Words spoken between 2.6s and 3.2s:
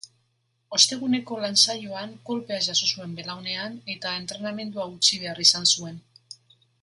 jaso zuen